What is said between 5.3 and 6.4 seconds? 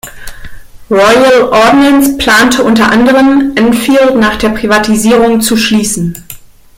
zu schließen.